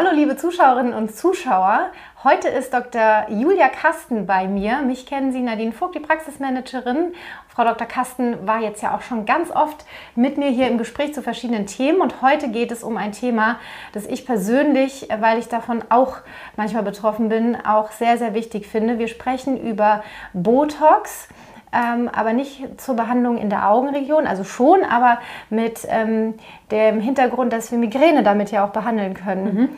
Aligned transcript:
Hallo 0.00 0.10
liebe 0.14 0.36
Zuschauerinnen 0.36 0.94
und 0.94 1.12
Zuschauer. 1.12 1.90
Heute 2.22 2.46
ist 2.46 2.72
Dr. 2.72 3.26
Julia 3.30 3.68
Kasten 3.68 4.26
bei 4.26 4.46
mir. 4.46 4.82
Mich 4.82 5.06
kennen 5.06 5.32
Sie, 5.32 5.40
Nadine 5.40 5.72
Vogt, 5.72 5.96
die 5.96 5.98
Praxismanagerin. 5.98 7.14
Frau 7.48 7.64
Dr. 7.64 7.84
Kasten 7.84 8.46
war 8.46 8.60
jetzt 8.60 8.80
ja 8.80 8.94
auch 8.94 9.02
schon 9.02 9.26
ganz 9.26 9.50
oft 9.50 9.84
mit 10.14 10.38
mir 10.38 10.50
hier 10.50 10.68
im 10.68 10.78
Gespräch 10.78 11.14
zu 11.14 11.20
verschiedenen 11.20 11.66
Themen 11.66 12.00
und 12.00 12.22
heute 12.22 12.48
geht 12.52 12.70
es 12.70 12.84
um 12.84 12.96
ein 12.96 13.10
Thema, 13.10 13.58
das 13.92 14.06
ich 14.06 14.24
persönlich, 14.24 15.08
weil 15.18 15.40
ich 15.40 15.48
davon 15.48 15.82
auch 15.88 16.18
manchmal 16.54 16.84
betroffen 16.84 17.28
bin, 17.28 17.56
auch 17.56 17.90
sehr, 17.90 18.18
sehr 18.18 18.34
wichtig 18.34 18.68
finde. 18.68 19.00
Wir 19.00 19.08
sprechen 19.08 19.60
über 19.60 20.04
Botox 20.32 21.26
ähm, 21.72 22.08
aber 22.08 22.32
nicht 22.32 22.80
zur 22.80 22.96
Behandlung 22.96 23.38
in 23.38 23.50
der 23.50 23.70
Augenregion, 23.70 24.26
also 24.26 24.44
schon, 24.44 24.82
aber 24.84 25.18
mit 25.50 25.86
ähm, 25.88 26.34
dem 26.70 27.00
Hintergrund, 27.00 27.52
dass 27.52 27.70
wir 27.70 27.78
Migräne 27.78 28.22
damit 28.22 28.50
ja 28.50 28.64
auch 28.64 28.70
behandeln 28.70 29.14
können. 29.14 29.54
Mhm. 29.54 29.68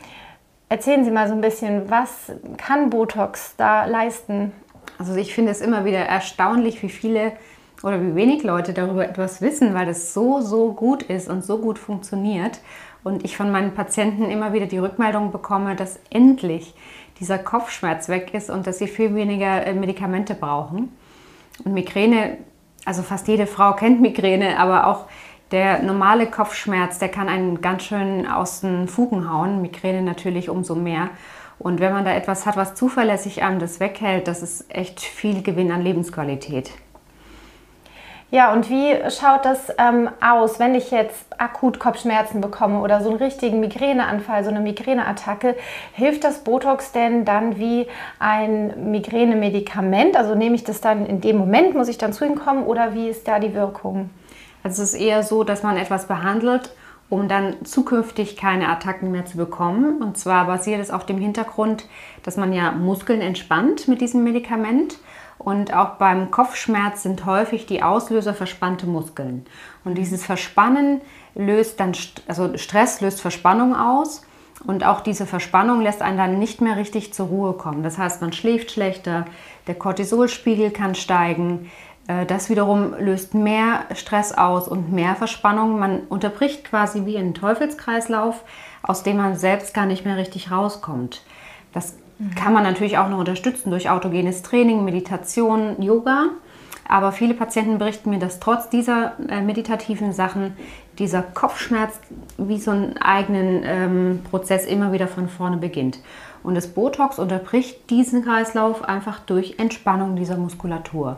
Erzählen 0.69 1.03
Sie 1.03 1.11
mal 1.11 1.27
so 1.27 1.33
ein 1.33 1.41
bisschen, 1.41 1.89
was 1.89 2.31
kann 2.57 2.89
Botox 2.89 3.55
da 3.57 3.85
leisten? 3.85 4.53
Also 4.97 5.15
ich 5.15 5.33
finde 5.33 5.51
es 5.51 5.59
immer 5.59 5.83
wieder 5.83 5.99
erstaunlich, 5.99 6.81
wie 6.81 6.89
viele 6.89 7.33
oder 7.83 8.01
wie 8.01 8.15
wenig 8.15 8.43
Leute 8.43 8.73
darüber 8.73 9.07
etwas 9.07 9.41
wissen, 9.41 9.73
weil 9.73 9.85
das 9.85 10.13
so, 10.13 10.39
so 10.39 10.73
gut 10.73 11.03
ist 11.03 11.27
und 11.27 11.43
so 11.43 11.57
gut 11.57 11.79
funktioniert. 11.79 12.59
Und 13.03 13.25
ich 13.25 13.35
von 13.35 13.51
meinen 13.51 13.73
Patienten 13.73 14.29
immer 14.29 14.53
wieder 14.53 14.67
die 14.67 14.77
Rückmeldung 14.77 15.31
bekomme, 15.31 15.75
dass 15.75 15.99
endlich 16.11 16.75
dieser 17.19 17.39
Kopfschmerz 17.39 18.09
weg 18.09 18.33
ist 18.33 18.49
und 18.49 18.67
dass 18.67 18.77
sie 18.77 18.87
viel 18.87 19.15
weniger 19.15 19.65
äh, 19.65 19.73
Medikamente 19.73 20.35
brauchen. 20.35 20.95
Und 21.63 21.73
Migräne, 21.73 22.37
also 22.85 23.01
fast 23.01 23.27
jede 23.27 23.47
Frau 23.47 23.73
kennt 23.73 24.01
Migräne, 24.01 24.59
aber 24.59 24.87
auch 24.87 25.05
der 25.51 25.81
normale 25.83 26.27
Kopfschmerz, 26.27 26.99
der 26.99 27.09
kann 27.09 27.27
einen 27.27 27.61
ganz 27.61 27.83
schön 27.83 28.27
aus 28.27 28.61
den 28.61 28.87
Fugen 28.87 29.29
hauen. 29.29 29.61
Migräne 29.61 30.01
natürlich 30.01 30.49
umso 30.49 30.75
mehr. 30.75 31.09
Und 31.59 31.79
wenn 31.79 31.93
man 31.93 32.05
da 32.05 32.13
etwas 32.13 32.45
hat, 32.45 32.57
was 32.57 32.73
zuverlässig 32.73 33.43
einem 33.43 33.59
das 33.59 33.79
weghält, 33.79 34.27
das 34.27 34.41
ist 34.41 34.73
echt 34.73 34.99
viel 35.01 35.43
Gewinn 35.43 35.71
an 35.71 35.81
Lebensqualität. 35.81 36.71
Ja, 38.31 38.53
und 38.53 38.69
wie 38.69 38.95
schaut 39.09 39.43
das 39.43 39.73
ähm, 39.77 40.09
aus, 40.21 40.57
wenn 40.57 40.73
ich 40.73 40.89
jetzt 40.89 41.25
akut 41.37 41.79
Kopfschmerzen 41.79 42.39
bekomme 42.39 42.79
oder 42.79 43.01
so 43.01 43.09
einen 43.09 43.17
richtigen 43.17 43.59
Migräneanfall, 43.59 44.45
so 44.45 44.49
eine 44.49 44.61
Migräneattacke? 44.61 45.57
Hilft 45.91 46.23
das 46.23 46.45
Botox 46.45 46.93
denn 46.93 47.25
dann 47.25 47.57
wie 47.59 47.87
ein 48.19 48.89
Migränemedikament? 48.89 50.15
Also 50.15 50.33
nehme 50.33 50.55
ich 50.55 50.63
das 50.63 50.79
dann 50.79 51.05
in 51.05 51.19
dem 51.19 51.37
Moment, 51.37 51.75
muss 51.75 51.89
ich 51.89 51.97
dann 51.97 52.13
zu 52.13 52.23
Ihnen 52.23 52.35
kommen 52.35 52.63
oder 52.63 52.93
wie 52.93 53.09
ist 53.09 53.27
da 53.27 53.37
die 53.37 53.53
Wirkung? 53.53 54.09
Also 54.63 54.81
es 54.81 54.93
ist 54.93 55.01
eher 55.01 55.23
so, 55.23 55.43
dass 55.43 55.61
man 55.61 55.75
etwas 55.75 56.07
behandelt, 56.07 56.73
um 57.09 57.27
dann 57.27 57.65
zukünftig 57.65 58.37
keine 58.37 58.69
Attacken 58.69 59.11
mehr 59.11 59.25
zu 59.25 59.35
bekommen. 59.35 60.01
Und 60.01 60.17
zwar 60.17 60.45
basiert 60.47 60.79
es 60.79 60.89
auf 60.89 61.05
dem 61.05 61.17
Hintergrund, 61.17 61.85
dass 62.23 62.37
man 62.37 62.53
ja 62.53 62.71
Muskeln 62.71 63.19
entspannt 63.19 63.89
mit 63.89 63.99
diesem 63.99 64.23
Medikament. 64.23 64.99
Und 65.43 65.73
auch 65.73 65.95
beim 65.95 66.29
Kopfschmerz 66.29 67.01
sind 67.01 67.25
häufig 67.25 67.65
die 67.65 67.81
Auslöser 67.81 68.35
verspannte 68.35 68.85
Muskeln. 68.85 69.45
Und 69.83 69.95
dieses 69.95 70.23
Verspannen 70.23 71.01
löst 71.33 71.79
dann, 71.79 71.93
also 72.27 72.55
Stress 72.57 73.01
löst 73.01 73.21
Verspannung 73.21 73.75
aus. 73.75 74.21
Und 74.67 74.85
auch 74.85 75.01
diese 75.01 75.25
Verspannung 75.25 75.81
lässt 75.81 76.03
einen 76.03 76.17
dann 76.17 76.37
nicht 76.37 76.61
mehr 76.61 76.77
richtig 76.77 77.15
zur 77.15 77.27
Ruhe 77.27 77.53
kommen. 77.53 77.81
Das 77.81 77.97
heißt, 77.97 78.21
man 78.21 78.33
schläft 78.33 78.69
schlechter, 78.69 79.25
der 79.65 79.73
Cortisolspiegel 79.73 80.69
kann 80.69 80.93
steigen. 80.93 81.71
Äh, 82.07 82.27
das 82.27 82.51
wiederum 82.51 82.93
löst 82.99 83.33
mehr 83.33 83.85
Stress 83.95 84.33
aus 84.33 84.67
und 84.67 84.91
mehr 84.91 85.15
Verspannung. 85.15 85.79
Man 85.79 86.01
unterbricht 86.01 86.65
quasi 86.65 87.07
wie 87.07 87.17
einen 87.17 87.33
Teufelskreislauf, 87.33 88.43
aus 88.83 89.01
dem 89.01 89.17
man 89.17 89.35
selbst 89.35 89.73
gar 89.73 89.87
nicht 89.87 90.05
mehr 90.05 90.17
richtig 90.17 90.51
rauskommt. 90.51 91.23
Das 91.73 91.95
kann 92.35 92.53
man 92.53 92.63
natürlich 92.63 92.97
auch 92.97 93.09
noch 93.09 93.19
unterstützen 93.19 93.71
durch 93.71 93.89
autogenes 93.89 94.41
Training, 94.43 94.85
Meditation, 94.85 95.81
Yoga. 95.81 96.29
Aber 96.87 97.11
viele 97.11 97.33
Patienten 97.33 97.77
berichten 97.77 98.09
mir, 98.09 98.19
dass 98.19 98.39
trotz 98.39 98.69
dieser 98.69 99.13
äh, 99.29 99.41
meditativen 99.41 100.11
Sachen 100.11 100.57
dieser 100.99 101.21
Kopfschmerz 101.21 101.99
wie 102.37 102.59
so 102.59 102.71
einen 102.71 102.97
eigenen 102.97 103.61
ähm, 103.63 104.19
Prozess 104.29 104.65
immer 104.65 104.91
wieder 104.91 105.07
von 105.07 105.29
vorne 105.29 105.57
beginnt. 105.57 105.99
Und 106.43 106.55
das 106.55 106.67
Botox 106.67 107.17
unterbricht 107.17 107.89
diesen 107.89 108.23
Kreislauf 108.23 108.83
einfach 108.83 109.19
durch 109.19 109.55
Entspannung 109.57 110.15
dieser 110.15 110.37
Muskulatur. 110.37 111.17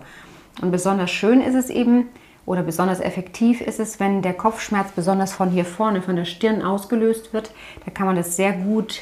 Und 0.62 0.72
besonders 0.72 1.09
schön 1.09 1.42
ist 1.42 1.56
es 1.56 1.69
eben 1.69 2.09
oder 2.46 2.62
besonders 2.62 3.00
effektiv 3.00 3.62
ist 3.62 3.80
es, 3.80 4.00
wenn 4.00 4.22
der 4.22 4.34
Kopfschmerz 4.34 4.92
besonders 4.92 5.34
von 5.34 5.50
hier 5.50 5.66
vorne, 5.66 6.02
von 6.02 6.16
der 6.16 6.25
Stirn 6.25 6.62
ausgelöst 6.62 7.34
wird. 7.34 7.52
Da 7.86 7.92
kann 7.92 8.06
man 8.06 8.16
das 8.16 8.36
sehr 8.36 8.52
gut 8.52 9.02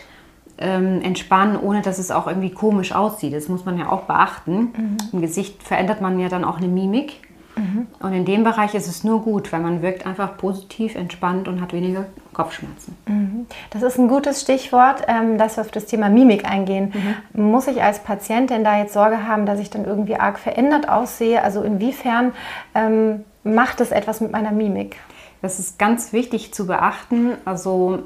ähm, 0.62 1.02
entspannen, 1.02 1.58
ohne 1.60 1.82
dass 1.82 2.00
es 2.00 2.12
auch 2.12 2.28
irgendwie 2.28 2.52
komisch 2.52 2.94
aussieht. 2.94 3.34
Das 3.34 3.50
muss 3.50 3.66
man 3.66 3.78
ja 3.78 3.90
auch 3.90 4.04
beachten. 4.04 4.74
Mhm. 4.76 4.98
Im 5.14 5.22
Gesicht 5.22 5.64
verändert 5.64 6.02
man 6.02 6.20
ja 6.20 6.30
dann 6.30 6.44
auch 6.44 6.58
eine 6.58 6.68
Mimik. 6.68 7.20
Mhm. 7.56 7.88
Und 8.00 8.14
in 8.14 8.26
dem 8.26 8.44
Bereich 8.44 8.74
ist 8.76 8.88
es 8.88 9.04
nur 9.04 9.22
gut, 9.22 9.52
weil 9.52 9.60
man 9.60 9.82
wirkt 9.82 10.06
einfach 10.06 10.38
positiv, 10.38 10.96
entspannt 10.96 11.48
und 11.48 11.62
hat 11.62 11.74
weniger 11.74 12.06
Kopfschmerzen. 12.34 12.96
Mhm. 13.08 13.46
Das 13.72 13.82
ist 13.82 13.98
ein 13.98 14.08
gutes 14.08 14.42
Stichwort, 14.42 15.04
ähm, 15.08 15.38
dass 15.38 15.58
wir 15.58 15.62
auf 15.62 15.72
das 15.72 15.86
Thema 15.86 16.10
Mimik 16.10 16.46
eingehen. 16.46 16.94
Mhm. 17.34 17.50
Muss 17.50 17.68
ich 17.68 17.84
als 17.84 18.00
Patient 18.00 18.50
denn 18.50 18.64
da 18.64 18.78
jetzt 18.78 18.94
Sorge 18.94 19.28
haben, 19.28 19.46
dass 19.46 19.60
ich 19.60 19.70
dann 19.70 19.86
irgendwie 19.86 20.16
arg 20.16 20.40
verändert 20.40 20.88
aussehe? 20.88 21.44
Also 21.44 21.62
inwiefern 21.62 22.32
ähm, 22.74 23.26
macht 23.44 23.82
es 23.82 23.92
etwas 23.92 24.22
mit 24.22 24.32
meiner 24.32 24.52
Mimik? 24.52 24.98
Das 25.42 25.60
ist 25.60 25.80
ganz 25.80 26.14
wichtig 26.14 26.54
zu 26.54 26.68
beachten. 26.68 27.32
Also 27.46 28.04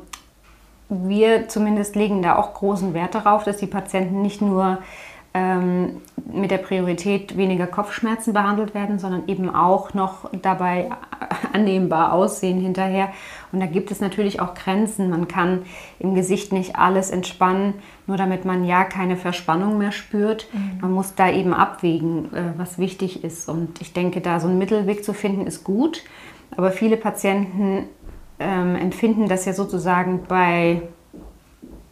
wir 0.90 1.47
zumindest 1.47 1.96
legen 1.96 2.22
da 2.22 2.35
auch 2.35 2.53
großen 2.53 2.94
Wert 2.94 3.16
darauf, 3.16 3.44
dass 3.44 3.57
die 3.57 3.68
Patienten 3.68 4.22
nicht 4.22 4.41
nur 4.41 4.79
ähm, 5.35 6.01
mit 6.31 6.50
der 6.50 6.59
Priorität 6.59 7.35
weniger 7.35 7.68
Kopfschmerzen 7.68 8.31
behandelt 8.31 8.73
werden, 8.73 9.00
sondern 9.00 9.28
eben 9.28 9.53
auch 9.53 9.94
noch 9.94 10.29
dabei 10.41 10.90
annehmbar 11.53 12.13
aussehen 12.13 12.62
hinterher. 12.62 13.09
Und 13.51 13.59
da 13.59 13.66
gibt 13.66 13.91
es 13.91 14.00
natürlich 14.00 14.40
auch 14.40 14.53
Grenzen. 14.53 15.09
Man 15.09 15.28
kann 15.28 15.63
im 16.00 16.16
Gesicht 16.16 16.53
nicht 16.53 16.78
alles 16.78 17.12
entspannen, 17.12 17.73
nur 18.07 18.16
damit 18.16 18.46
man 18.46 18.63
ja 18.63 18.85
keine 18.85 19.17
Verspannung 19.17 19.78
mehr 19.78 19.91
spürt. 19.91 20.47
Mhm. 20.53 20.79
Man 20.79 20.91
muss 20.94 21.16
da 21.16 21.29
eben 21.29 21.53
abwägen, 21.53 22.34
äh, 22.34 22.53
was 22.56 22.78
wichtig 22.78 23.25
ist. 23.25 23.50
Und 23.50 23.81
ich 23.81 23.91
denke, 23.91 24.22
da 24.22 24.40
so 24.40 24.47
einen 24.47 24.57
Mittelweg 24.57 25.03
zu 25.03 25.13
finden, 25.13 25.47
ist 25.47 25.66
gut. 25.66 26.03
Aber 26.56 26.72
viele 26.72 26.96
Patienten 26.96 27.90
ähm, 28.40 28.75
empfinden 28.75 29.28
das 29.28 29.46
ja 29.46 29.53
sozusagen 29.53 30.23
bei, 30.28 30.81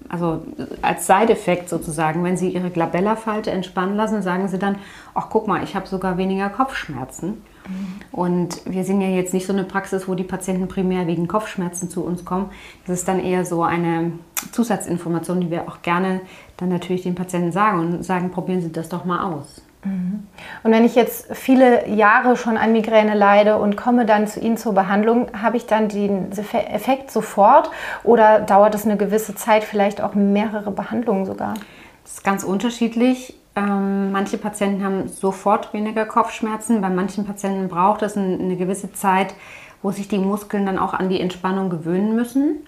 also 0.09 0.43
als 0.81 1.07
Seideffekt 1.07 1.69
sozusagen, 1.69 2.23
wenn 2.23 2.37
sie 2.37 2.49
ihre 2.49 2.69
Glabella-Falte 2.69 3.51
entspannen 3.51 3.95
lassen, 3.95 4.21
sagen 4.21 4.47
sie 4.47 4.59
dann, 4.59 4.77
ach 5.13 5.27
guck 5.29 5.47
mal, 5.47 5.63
ich 5.63 5.75
habe 5.75 5.87
sogar 5.87 6.17
weniger 6.17 6.49
Kopfschmerzen. 6.49 7.41
Mhm. 7.67 7.99
Und 8.11 8.61
wir 8.65 8.83
sind 8.83 9.01
ja 9.01 9.07
jetzt 9.07 9.33
nicht 9.33 9.45
so 9.45 9.53
eine 9.53 9.63
Praxis, 9.63 10.07
wo 10.07 10.15
die 10.15 10.23
Patienten 10.23 10.67
primär 10.67 11.07
wegen 11.07 11.27
Kopfschmerzen 11.27 11.89
zu 11.89 12.03
uns 12.03 12.25
kommen. 12.25 12.49
Das 12.85 12.99
ist 12.99 13.07
dann 13.07 13.19
eher 13.19 13.45
so 13.45 13.63
eine 13.63 14.13
Zusatzinformation, 14.51 15.41
die 15.41 15.51
wir 15.51 15.67
auch 15.67 15.81
gerne 15.81 16.21
dann 16.57 16.69
natürlich 16.69 17.03
den 17.03 17.15
Patienten 17.15 17.51
sagen 17.51 17.79
und 17.79 18.03
sagen, 18.03 18.31
probieren 18.31 18.61
Sie 18.61 18.71
das 18.71 18.89
doch 18.89 19.05
mal 19.05 19.23
aus. 19.33 19.61
Und 19.85 20.71
wenn 20.71 20.85
ich 20.85 20.95
jetzt 20.95 21.35
viele 21.35 21.87
Jahre 21.89 22.37
schon 22.37 22.57
an 22.57 22.71
Migräne 22.71 23.15
leide 23.15 23.57
und 23.57 23.75
komme 23.75 24.05
dann 24.05 24.27
zu 24.27 24.39
Ihnen 24.39 24.57
zur 24.57 24.73
Behandlung, 24.73 25.27
habe 25.41 25.57
ich 25.57 25.65
dann 25.65 25.89
den 25.89 26.31
Effekt 26.31 27.11
sofort 27.11 27.69
oder 28.03 28.39
dauert 28.39 28.75
es 28.75 28.85
eine 28.85 28.97
gewisse 28.97 29.35
Zeit, 29.35 29.63
vielleicht 29.63 30.01
auch 30.01 30.13
mehrere 30.13 30.71
Behandlungen 30.71 31.25
sogar? 31.25 31.55
Das 32.03 32.13
ist 32.13 32.23
ganz 32.23 32.43
unterschiedlich. 32.43 33.35
Ähm, 33.55 34.11
manche 34.11 34.37
Patienten 34.37 34.83
haben 34.83 35.07
sofort 35.09 35.73
weniger 35.73 36.05
Kopfschmerzen, 36.05 36.81
bei 36.81 36.89
manchen 36.89 37.25
Patienten 37.25 37.67
braucht 37.67 38.01
es 38.01 38.17
eine 38.17 38.55
gewisse 38.55 38.93
Zeit, 38.93 39.35
wo 39.83 39.91
sich 39.91 40.07
die 40.07 40.17
Muskeln 40.17 40.65
dann 40.65 40.79
auch 40.79 40.93
an 40.93 41.09
die 41.09 41.19
Entspannung 41.19 41.69
gewöhnen 41.69 42.15
müssen. 42.15 42.65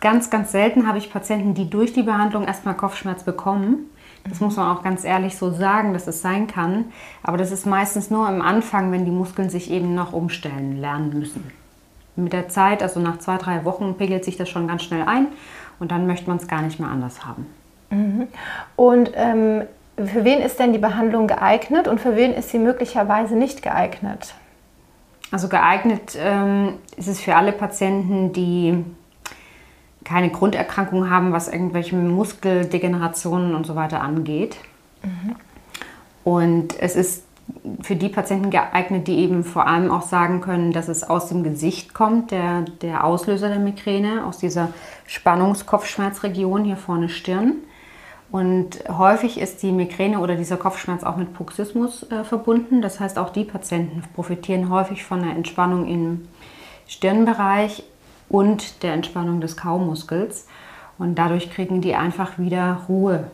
Ganz, 0.00 0.30
ganz 0.30 0.52
selten 0.52 0.86
habe 0.86 0.98
ich 0.98 1.12
Patienten, 1.12 1.54
die 1.54 1.68
durch 1.68 1.92
die 1.92 2.04
Behandlung 2.04 2.44
erstmal 2.44 2.76
Kopfschmerz 2.76 3.24
bekommen 3.24 3.90
das 4.28 4.40
muss 4.40 4.56
man 4.56 4.76
auch 4.76 4.82
ganz 4.82 5.04
ehrlich 5.04 5.36
so 5.36 5.50
sagen, 5.50 5.92
dass 5.92 6.06
es 6.06 6.22
sein 6.22 6.46
kann. 6.46 6.86
Aber 7.22 7.36
das 7.36 7.50
ist 7.50 7.66
meistens 7.66 8.10
nur 8.10 8.26
am 8.26 8.40
Anfang, 8.40 8.92
wenn 8.92 9.04
die 9.04 9.10
Muskeln 9.10 9.50
sich 9.50 9.70
eben 9.70 9.94
noch 9.94 10.12
umstellen 10.12 10.80
lernen 10.80 11.18
müssen. 11.18 11.50
Mit 12.14 12.32
der 12.32 12.48
Zeit, 12.48 12.82
also 12.82 13.00
nach 13.00 13.18
zwei, 13.18 13.38
drei 13.38 13.64
Wochen, 13.64 13.96
pegelt 13.96 14.24
sich 14.24 14.36
das 14.36 14.48
schon 14.48 14.68
ganz 14.68 14.82
schnell 14.82 15.02
ein 15.02 15.28
und 15.80 15.90
dann 15.90 16.06
möchte 16.06 16.28
man 16.28 16.36
es 16.36 16.46
gar 16.46 16.62
nicht 16.62 16.78
mehr 16.78 16.90
anders 16.90 17.24
haben. 17.24 17.46
Mhm. 17.90 18.28
Und 18.76 19.12
ähm, 19.14 19.62
für 19.96 20.24
wen 20.24 20.40
ist 20.40 20.58
denn 20.58 20.72
die 20.72 20.78
Behandlung 20.78 21.26
geeignet 21.26 21.88
und 21.88 22.00
für 22.00 22.16
wen 22.16 22.32
ist 22.32 22.50
sie 22.50 22.58
möglicherweise 22.58 23.34
nicht 23.34 23.62
geeignet? 23.62 24.34
Also 25.30 25.48
geeignet 25.48 26.16
ähm, 26.18 26.74
ist 26.96 27.08
es 27.08 27.20
für 27.20 27.36
alle 27.36 27.52
Patienten, 27.52 28.32
die 28.32 28.84
keine 30.04 30.30
Grunderkrankung 30.30 31.10
haben, 31.10 31.32
was 31.32 31.48
irgendwelche 31.48 31.96
Muskeldegenerationen 31.96 33.54
und 33.54 33.66
so 33.66 33.74
weiter 33.74 34.00
angeht. 34.00 34.56
Mhm. 35.02 35.36
Und 36.24 36.80
es 36.80 36.96
ist 36.96 37.24
für 37.82 37.96
die 37.96 38.08
Patienten 38.08 38.50
geeignet, 38.50 39.08
die 39.08 39.18
eben 39.18 39.44
vor 39.44 39.66
allem 39.66 39.90
auch 39.90 40.02
sagen 40.02 40.40
können, 40.40 40.72
dass 40.72 40.88
es 40.88 41.02
aus 41.02 41.28
dem 41.28 41.42
Gesicht 41.42 41.94
kommt, 41.94 42.30
der, 42.30 42.62
der 42.80 43.04
Auslöser 43.04 43.48
der 43.48 43.58
Migräne, 43.58 44.24
aus 44.24 44.38
dieser 44.38 44.68
Spannungskopfschmerzregion 45.06 46.64
hier 46.64 46.76
vorne 46.76 47.08
Stirn. 47.08 47.54
Und 48.30 48.84
häufig 48.88 49.38
ist 49.38 49.62
die 49.62 49.72
Migräne 49.72 50.18
oder 50.18 50.36
dieser 50.36 50.56
Kopfschmerz 50.56 51.04
auch 51.04 51.16
mit 51.16 51.34
Bruxismus 51.34 52.10
äh, 52.10 52.24
verbunden. 52.24 52.80
Das 52.80 52.98
heißt, 52.98 53.18
auch 53.18 53.28
die 53.28 53.44
Patienten 53.44 54.02
profitieren 54.14 54.70
häufig 54.70 55.04
von 55.04 55.22
der 55.22 55.36
Entspannung 55.36 55.86
im 55.86 56.28
Stirnbereich 56.86 57.84
und 58.32 58.82
der 58.82 58.94
Entspannung 58.94 59.40
des 59.40 59.56
Kaumuskels. 59.56 60.48
Und 60.98 61.14
dadurch 61.14 61.50
kriegen 61.50 61.80
die 61.80 61.94
einfach 61.94 62.38
wieder 62.38 62.82
Ruhe. 62.88 63.30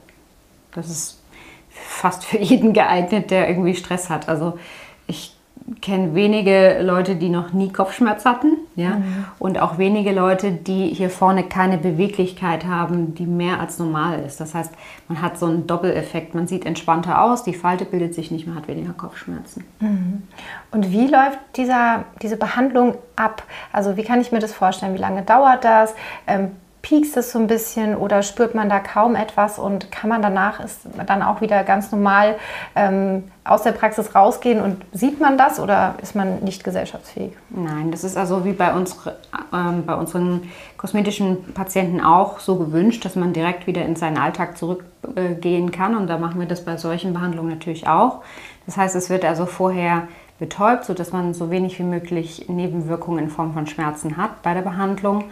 Das 0.72 0.90
ist 0.90 1.22
fast 1.70 2.24
für 2.24 2.38
jeden 2.38 2.74
geeignet, 2.74 3.30
der 3.30 3.48
irgendwie 3.48 3.74
Stress 3.74 4.10
hat. 4.10 4.28
Also 4.28 4.58
ich 5.06 5.37
kenne 5.80 6.14
wenige 6.14 6.80
Leute, 6.82 7.16
die 7.16 7.28
noch 7.28 7.52
nie 7.52 7.72
Kopfschmerz 7.72 8.24
hatten, 8.24 8.58
ja, 8.76 8.96
mhm. 8.96 9.24
und 9.38 9.60
auch 9.60 9.78
wenige 9.78 10.12
Leute, 10.12 10.52
die 10.52 10.88
hier 10.88 11.10
vorne 11.10 11.44
keine 11.44 11.78
Beweglichkeit 11.78 12.64
haben, 12.64 13.14
die 13.14 13.26
mehr 13.26 13.60
als 13.60 13.78
normal 13.78 14.20
ist. 14.20 14.40
Das 14.40 14.54
heißt, 14.54 14.72
man 15.08 15.20
hat 15.22 15.38
so 15.38 15.46
einen 15.46 15.66
Doppeleffekt. 15.66 16.34
Man 16.34 16.46
sieht 16.46 16.64
entspannter 16.66 17.22
aus, 17.22 17.42
die 17.42 17.54
Falte 17.54 17.84
bildet 17.84 18.14
sich 18.14 18.30
nicht, 18.30 18.46
man 18.46 18.56
hat 18.56 18.68
weniger 18.68 18.92
Kopfschmerzen. 18.92 19.64
Mhm. 19.80 20.22
Und 20.70 20.90
wie 20.92 21.06
läuft 21.06 21.38
dieser, 21.56 22.04
diese 22.22 22.36
Behandlung 22.36 22.96
ab? 23.16 23.42
Also 23.72 23.96
wie 23.96 24.04
kann 24.04 24.20
ich 24.20 24.32
mir 24.32 24.40
das 24.40 24.52
vorstellen? 24.52 24.94
Wie 24.94 24.98
lange 24.98 25.22
dauert 25.22 25.64
das? 25.64 25.94
Ähm, 26.26 26.52
piekst 26.88 27.18
es 27.18 27.32
so 27.32 27.38
ein 27.38 27.48
bisschen 27.48 27.94
oder 27.94 28.22
spürt 28.22 28.54
man 28.54 28.70
da 28.70 28.78
kaum 28.78 29.14
etwas 29.14 29.58
und 29.58 29.92
kann 29.92 30.08
man 30.08 30.22
danach 30.22 30.58
ist 30.60 30.80
dann 31.06 31.22
auch 31.22 31.42
wieder 31.42 31.62
ganz 31.62 31.92
normal 31.92 32.36
ähm, 32.74 33.24
aus 33.44 33.62
der 33.62 33.72
Praxis 33.72 34.14
rausgehen 34.14 34.62
und 34.62 34.82
sieht 34.92 35.20
man 35.20 35.36
das 35.36 35.60
oder 35.60 35.96
ist 36.00 36.14
man 36.14 36.38
nicht 36.38 36.64
gesellschaftsfähig? 36.64 37.32
Nein, 37.50 37.90
das 37.90 38.04
ist 38.04 38.16
also 38.16 38.46
wie 38.46 38.54
bei, 38.54 38.72
unsere, 38.72 39.18
ähm, 39.52 39.84
bei 39.84 39.94
unseren 39.96 40.50
kosmetischen 40.78 41.52
Patienten 41.52 42.00
auch 42.00 42.40
so 42.40 42.56
gewünscht, 42.56 43.04
dass 43.04 43.16
man 43.16 43.34
direkt 43.34 43.66
wieder 43.66 43.84
in 43.84 43.94
seinen 43.94 44.16
Alltag 44.16 44.56
zurückgehen 44.56 45.68
äh, 45.68 45.70
kann 45.70 45.94
und 45.94 46.06
da 46.06 46.16
machen 46.16 46.40
wir 46.40 46.48
das 46.48 46.64
bei 46.64 46.78
solchen 46.78 47.12
Behandlungen 47.12 47.50
natürlich 47.50 47.86
auch. 47.86 48.22
Das 48.64 48.78
heißt, 48.78 48.96
es 48.96 49.10
wird 49.10 49.26
also 49.26 49.44
vorher 49.44 50.08
betäubt, 50.38 50.86
sodass 50.86 51.12
man 51.12 51.34
so 51.34 51.50
wenig 51.50 51.78
wie 51.78 51.84
möglich 51.84 52.46
Nebenwirkungen 52.48 53.24
in 53.24 53.28
Form 53.28 53.52
von 53.52 53.66
Schmerzen 53.66 54.16
hat 54.16 54.40
bei 54.42 54.54
der 54.54 54.62
Behandlung. 54.62 55.24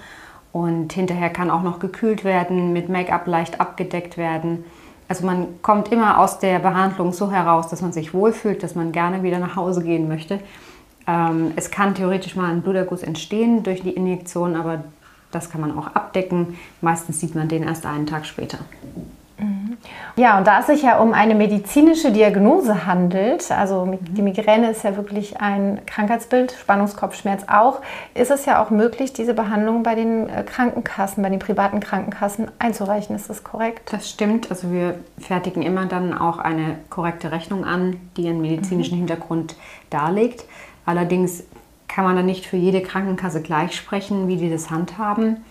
Und 0.52 0.92
hinterher 0.92 1.30
kann 1.30 1.50
auch 1.50 1.62
noch 1.62 1.78
gekühlt 1.78 2.24
werden, 2.24 2.72
mit 2.72 2.88
Make-up 2.88 3.26
leicht 3.26 3.60
abgedeckt 3.60 4.16
werden. 4.16 4.64
Also 5.08 5.24
man 5.24 5.62
kommt 5.62 5.92
immer 5.92 6.18
aus 6.18 6.38
der 6.38 6.58
Behandlung 6.58 7.12
so 7.12 7.30
heraus, 7.30 7.68
dass 7.68 7.82
man 7.82 7.92
sich 7.92 8.12
wohlfühlt, 8.14 8.62
dass 8.62 8.74
man 8.74 8.92
gerne 8.92 9.22
wieder 9.22 9.38
nach 9.38 9.54
Hause 9.56 9.82
gehen 9.82 10.08
möchte. 10.08 10.40
Ähm, 11.06 11.52
es 11.56 11.70
kann 11.70 11.94
theoretisch 11.94 12.34
mal 12.34 12.50
ein 12.50 12.62
Bluterguss 12.62 13.02
entstehen 13.02 13.62
durch 13.62 13.82
die 13.82 13.90
Injektion, 13.90 14.56
aber 14.56 14.84
das 15.30 15.50
kann 15.50 15.60
man 15.60 15.76
auch 15.78 15.88
abdecken. 15.88 16.56
Meistens 16.80 17.20
sieht 17.20 17.34
man 17.34 17.48
den 17.48 17.62
erst 17.62 17.86
einen 17.86 18.06
Tag 18.06 18.26
später. 18.26 18.58
Ja, 20.16 20.38
und 20.38 20.46
da 20.46 20.60
es 20.60 20.66
sich 20.66 20.82
ja 20.82 20.98
um 20.98 21.12
eine 21.12 21.34
medizinische 21.34 22.10
Diagnose 22.10 22.86
handelt, 22.86 23.50
also 23.50 23.98
die 24.00 24.22
Migräne 24.22 24.70
ist 24.70 24.82
ja 24.82 24.96
wirklich 24.96 25.40
ein 25.40 25.80
Krankheitsbild, 25.86 26.52
Spannungskopfschmerz 26.52 27.44
auch, 27.48 27.80
ist 28.14 28.30
es 28.30 28.46
ja 28.46 28.62
auch 28.62 28.70
möglich, 28.70 29.12
diese 29.12 29.34
Behandlung 29.34 29.82
bei 29.82 29.94
den 29.94 30.28
äh, 30.28 30.42
Krankenkassen, 30.42 31.22
bei 31.22 31.28
den 31.28 31.38
privaten 31.38 31.80
Krankenkassen 31.80 32.50
einzureichen. 32.58 33.14
Ist 33.14 33.28
das 33.28 33.44
korrekt? 33.44 33.92
Das 33.92 34.08
stimmt. 34.08 34.50
Also 34.50 34.72
wir 34.72 34.94
fertigen 35.18 35.62
immer 35.62 35.86
dann 35.86 36.16
auch 36.16 36.38
eine 36.38 36.78
korrekte 36.88 37.30
Rechnung 37.30 37.64
an, 37.64 37.96
die 38.16 38.28
einen 38.28 38.40
medizinischen 38.40 38.94
mhm. 38.94 39.00
Hintergrund 39.00 39.56
darlegt. 39.90 40.44
Allerdings 40.86 41.44
kann 41.88 42.04
man 42.04 42.16
dann 42.16 42.26
nicht 42.26 42.46
für 42.46 42.56
jede 42.56 42.80
Krankenkasse 42.80 43.42
gleich 43.42 43.76
sprechen, 43.76 44.28
wie 44.28 44.36
die 44.36 44.50
das 44.50 44.70
handhaben. 44.70 45.44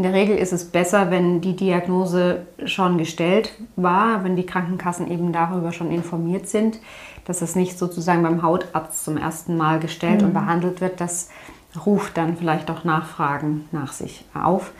In 0.00 0.04
der 0.04 0.14
Regel 0.14 0.38
ist 0.38 0.54
es 0.54 0.64
besser, 0.64 1.10
wenn 1.10 1.42
die 1.42 1.54
Diagnose 1.54 2.46
schon 2.64 2.96
gestellt 2.96 3.52
war, 3.76 4.24
wenn 4.24 4.34
die 4.34 4.46
Krankenkassen 4.46 5.10
eben 5.10 5.30
darüber 5.30 5.72
schon 5.72 5.90
informiert 5.90 6.48
sind, 6.48 6.78
dass 7.26 7.42
es 7.42 7.54
nicht 7.54 7.78
sozusagen 7.78 8.22
beim 8.22 8.42
Hautarzt 8.42 9.04
zum 9.04 9.18
ersten 9.18 9.58
Mal 9.58 9.78
gestellt 9.78 10.22
mhm. 10.22 10.28
und 10.28 10.32
behandelt 10.32 10.80
wird. 10.80 11.02
Das 11.02 11.28
ruft 11.84 12.16
dann 12.16 12.38
vielleicht 12.38 12.70
auch 12.70 12.82
Nachfragen 12.82 13.66
nach 13.72 13.92
sich 13.92 14.24
auf. 14.32 14.72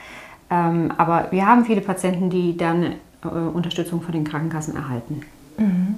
Ähm, 0.49 0.91
aber 0.97 1.27
wir 1.33 1.45
haben 1.47 1.67
viele 1.67 1.83
Patienten, 1.83 2.31
die 2.31 2.57
dann 2.57 2.95
äh, 3.23 3.29
Unterstützung 3.29 4.01
von 4.01 4.13
den 4.13 4.25
Krankenkassen 4.25 4.75
erhalten. 4.75 5.21
Mhm. 5.59 5.97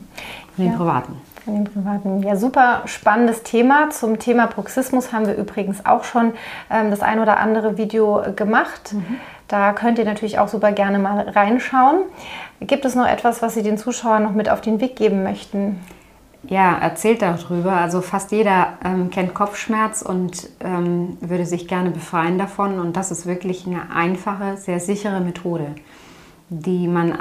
Von 0.57 0.65
den 0.65 0.73
ja. 0.73 0.77
privaten. 0.77 1.13
Von 1.45 1.55
den 1.55 1.65
privaten. 1.65 2.23
Ja, 2.23 2.37
super 2.37 2.83
spannendes 2.85 3.43
Thema. 3.43 3.91
Zum 3.91 4.21
Thema 4.21 4.47
Bruxismus 4.47 5.13
haben 5.13 5.27
wir 5.27 5.35
übrigens 5.35 5.85
auch 5.85 6.05
schon 6.05 6.35
ähm, 6.71 6.91
das 6.91 7.01
ein 7.01 7.19
oder 7.19 7.39
andere 7.39 7.77
Video 7.77 8.23
gemacht. 8.37 8.93
Mhm. 8.93 9.17
Da 9.49 9.73
könnt 9.73 9.99
ihr 9.99 10.05
natürlich 10.05 10.39
auch 10.39 10.49
super 10.49 10.71
gerne 10.71 11.01
mal 11.01 11.29
reinschauen. 11.29 12.05
Gibt 12.61 12.85
es 12.85 12.95
noch 12.95 13.07
etwas, 13.07 13.43
was 13.43 13.55
Sie 13.55 13.63
den 13.63 13.77
Zuschauern 13.77 14.23
noch 14.23 14.33
mit 14.33 14.49
auf 14.49 14.61
den 14.61 14.81
Weg 14.81 14.95
geben 14.95 15.25
möchten? 15.25 15.81
Ja, 16.45 16.79
erzählt 16.79 17.23
darüber. 17.23 17.73
Also 17.73 18.01
fast 18.01 18.31
jeder 18.31 18.75
ähm, 18.85 19.11
kennt 19.11 19.35
Kopfschmerz 19.35 20.03
und 20.03 20.49
ähm, 20.61 21.19
würde 21.21 21.45
sich 21.45 21.67
gerne 21.67 21.91
befreien 21.91 22.39
davon. 22.39 22.79
Und 22.79 22.97
das 22.97 23.11
ist 23.11 23.27
wirklich 23.27 23.67
eine 23.67 23.91
einfache, 23.95 24.57
sehr 24.57 24.81
sichere 24.81 25.21
Methode, 25.21 25.75
die 26.49 26.87
man 26.89 27.19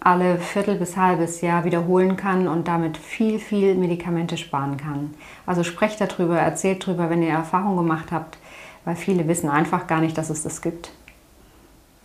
alle 0.00 0.38
Viertel 0.38 0.76
bis 0.76 0.96
halbes 0.96 1.40
Jahr 1.40 1.64
wiederholen 1.64 2.16
kann 2.16 2.48
und 2.48 2.68
damit 2.68 2.96
viel, 2.96 3.38
viel 3.38 3.74
Medikamente 3.74 4.36
sparen 4.36 4.76
kann. 4.76 5.14
Also 5.46 5.64
sprecht 5.64 6.00
darüber, 6.00 6.38
erzählt 6.38 6.86
darüber, 6.86 7.10
wenn 7.10 7.22
ihr 7.22 7.30
Erfahrung 7.30 7.76
gemacht 7.76 8.12
habt, 8.12 8.38
weil 8.84 8.96
viele 8.96 9.28
wissen 9.28 9.48
einfach 9.48 9.86
gar 9.86 10.00
nicht, 10.00 10.16
dass 10.18 10.30
es 10.30 10.42
das 10.42 10.62
gibt. 10.62 10.90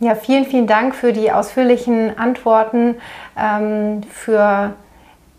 Ja, 0.00 0.14
vielen, 0.14 0.44
vielen 0.44 0.68
Dank 0.68 0.94
für 0.94 1.12
die 1.12 1.32
ausführlichen 1.32 2.16
Antworten, 2.16 2.94
ähm, 3.36 4.02
für 4.04 4.74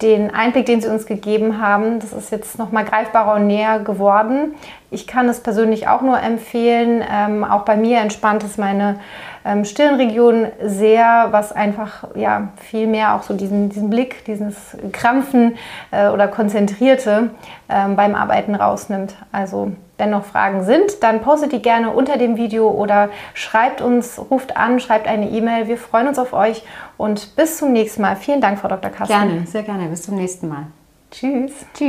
den 0.01 0.33
Einblick, 0.33 0.65
den 0.65 0.81
Sie 0.81 0.89
uns 0.89 1.05
gegeben 1.05 1.61
haben. 1.61 1.99
Das 1.99 2.13
ist 2.13 2.31
jetzt 2.31 2.57
noch 2.57 2.71
mal 2.71 2.85
greifbarer 2.85 3.35
und 3.35 3.47
näher 3.47 3.79
geworden. 3.79 4.55
Ich 4.91 5.07
kann 5.07 5.27
es 5.27 5.41
persönlich 5.41 5.87
auch 5.87 6.01
nur 6.01 6.19
empfehlen. 6.21 7.03
Ähm, 7.09 7.43
auch 7.43 7.63
bei 7.63 7.75
mir 7.75 7.99
entspannt 7.99 8.43
es 8.43 8.57
meine 8.57 8.99
ähm, 9.45 9.65
Stirnregion 9.65 10.47
sehr, 10.63 11.27
was 11.31 11.51
einfach 11.51 12.15
ja 12.15 12.49
viel 12.57 12.87
mehr 12.87 13.15
auch 13.15 13.23
so 13.23 13.33
diesen, 13.33 13.69
diesen 13.69 13.89
Blick, 13.89 14.25
dieses 14.25 14.77
Krampfen 14.91 15.55
äh, 15.91 16.09
oder 16.09 16.27
Konzentrierte 16.27 17.31
ähm, 17.69 17.95
beim 17.95 18.15
Arbeiten 18.15 18.55
rausnimmt. 18.55 19.15
Also 19.31 19.71
wenn 19.97 20.11
noch 20.11 20.25
Fragen 20.25 20.63
sind, 20.63 21.03
dann 21.03 21.21
postet 21.21 21.51
die 21.51 21.61
gerne 21.61 21.91
unter 21.91 22.17
dem 22.17 22.37
Video 22.37 22.69
oder 22.69 23.09
schreibt 23.33 23.81
uns, 23.81 24.19
ruft 24.31 24.57
an, 24.57 24.79
schreibt 24.79 25.07
eine 25.07 25.29
E-Mail. 25.29 25.67
Wir 25.67 25.77
freuen 25.77 26.07
uns 26.07 26.17
auf 26.17 26.33
euch 26.33 26.63
und 26.97 27.35
bis 27.35 27.57
zum 27.57 27.73
nächsten 27.73 28.01
Mal. 28.01 28.15
Vielen 28.15 28.41
Dank, 28.41 28.59
Frau 28.59 28.69
Dr. 28.69 28.91
Kasten. 28.91 29.13
Gerne, 29.13 29.45
sehr 29.45 29.63
gerne. 29.63 29.87
Bis 29.89 30.03
zum 30.03 30.15
nächsten 30.15 30.47
Mal. 30.47 30.67
Tschüss. 31.11 31.51
Tschüss. 31.73 31.87